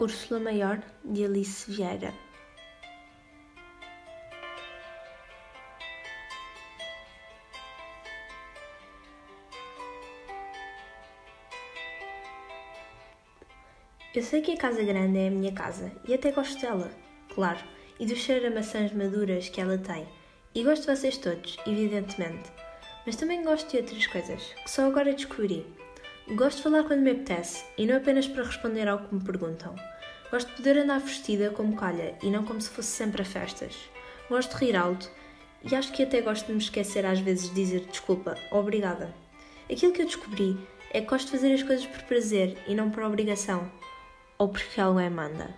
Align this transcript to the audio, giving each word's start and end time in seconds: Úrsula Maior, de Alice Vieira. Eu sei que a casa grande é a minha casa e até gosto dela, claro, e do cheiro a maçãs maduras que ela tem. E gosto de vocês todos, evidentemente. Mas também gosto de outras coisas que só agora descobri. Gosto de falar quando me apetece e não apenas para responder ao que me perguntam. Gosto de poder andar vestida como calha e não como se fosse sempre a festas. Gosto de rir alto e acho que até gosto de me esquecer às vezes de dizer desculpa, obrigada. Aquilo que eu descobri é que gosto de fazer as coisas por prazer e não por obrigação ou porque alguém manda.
Úrsula 0.00 0.38
Maior, 0.38 0.80
de 1.04 1.24
Alice 1.24 1.68
Vieira. 1.68 2.14
Eu 14.14 14.22
sei 14.22 14.40
que 14.40 14.52
a 14.52 14.56
casa 14.56 14.84
grande 14.84 15.18
é 15.18 15.26
a 15.26 15.30
minha 15.32 15.52
casa 15.52 15.92
e 16.06 16.14
até 16.14 16.30
gosto 16.30 16.60
dela, 16.60 16.88
claro, 17.34 17.58
e 17.98 18.06
do 18.06 18.14
cheiro 18.14 18.46
a 18.46 18.50
maçãs 18.50 18.92
maduras 18.92 19.48
que 19.48 19.60
ela 19.60 19.78
tem. 19.78 20.06
E 20.54 20.62
gosto 20.62 20.82
de 20.82 20.96
vocês 20.96 21.18
todos, 21.18 21.56
evidentemente. 21.66 22.52
Mas 23.04 23.16
também 23.16 23.42
gosto 23.42 23.68
de 23.68 23.78
outras 23.78 24.06
coisas 24.06 24.42
que 24.62 24.70
só 24.70 24.86
agora 24.86 25.12
descobri. 25.12 25.66
Gosto 26.32 26.58
de 26.58 26.62
falar 26.64 26.84
quando 26.84 27.00
me 27.00 27.12
apetece 27.12 27.64
e 27.78 27.86
não 27.86 27.96
apenas 27.96 28.28
para 28.28 28.44
responder 28.44 28.86
ao 28.86 28.98
que 28.98 29.14
me 29.14 29.24
perguntam. 29.24 29.74
Gosto 30.30 30.48
de 30.48 30.56
poder 30.56 30.76
andar 30.76 31.00
vestida 31.00 31.48
como 31.48 31.74
calha 31.74 32.18
e 32.22 32.28
não 32.28 32.44
como 32.44 32.60
se 32.60 32.68
fosse 32.68 32.88
sempre 32.88 33.22
a 33.22 33.24
festas. 33.24 33.74
Gosto 34.28 34.58
de 34.58 34.66
rir 34.66 34.76
alto 34.76 35.10
e 35.64 35.74
acho 35.74 35.90
que 35.90 36.02
até 36.02 36.20
gosto 36.20 36.46
de 36.46 36.52
me 36.52 36.58
esquecer 36.58 37.06
às 37.06 37.18
vezes 37.18 37.48
de 37.48 37.54
dizer 37.54 37.86
desculpa, 37.90 38.36
obrigada. 38.50 39.14
Aquilo 39.72 39.94
que 39.94 40.02
eu 40.02 40.06
descobri 40.06 40.58
é 40.90 41.00
que 41.00 41.06
gosto 41.06 41.26
de 41.26 41.32
fazer 41.32 41.54
as 41.54 41.62
coisas 41.62 41.86
por 41.86 42.02
prazer 42.02 42.58
e 42.66 42.74
não 42.74 42.90
por 42.90 43.04
obrigação 43.04 43.72
ou 44.36 44.48
porque 44.48 44.78
alguém 44.78 45.08
manda. 45.08 45.48